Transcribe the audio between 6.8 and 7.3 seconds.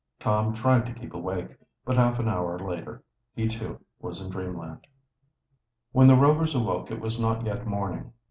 it was